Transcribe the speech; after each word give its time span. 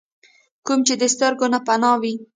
کوم 0.65 0.79
چې 0.87 0.93
د 1.01 1.03
سترګو 1.13 1.45
نه 1.53 1.59
پناه 1.67 1.97
وي۔ 2.01 2.13